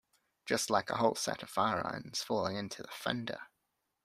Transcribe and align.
Just 0.47 0.71
like 0.71 0.89
a 0.89 0.95
whole 0.97 1.13
set 1.13 1.43
of 1.43 1.51
fire-irons 1.51 2.23
falling 2.23 2.55
into 2.55 2.81
the 2.81 2.87
fender! 2.89 3.39